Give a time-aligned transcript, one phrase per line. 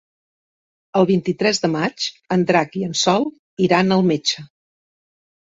[1.01, 2.07] El vint-i-tres de maig
[2.37, 3.29] en Drac i en Sol
[3.67, 4.49] iran al metge.